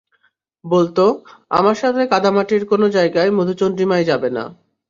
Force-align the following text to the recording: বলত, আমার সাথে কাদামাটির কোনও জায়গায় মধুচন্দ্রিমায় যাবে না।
বলত, 0.65 0.97
আমার 1.51 1.75
সাথে 1.75 2.01
কাদামাটির 2.11 2.63
কোনও 2.65 2.87
জায়গায় 2.89 3.31
মধুচন্দ্রিমায় 3.31 4.05
যাবে 4.05 4.29
না। 4.29 4.43